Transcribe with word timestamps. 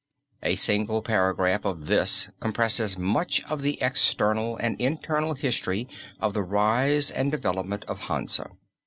A 0.41 0.55
single 0.55 1.03
paragraph 1.03 1.63
of 1.63 1.85
this 1.85 2.31
compresses 2.39 2.97
much 2.97 3.43
of 3.43 3.61
the 3.61 3.77
external 3.83 4.57
and 4.57 4.75
internal 4.81 5.35
history 5.35 5.87
of 6.19 6.33
the 6.33 6.41
"Rise 6.41 7.11
and 7.11 7.29
Development 7.29 7.85
of 7.85 7.99
Hansa." 7.99 8.49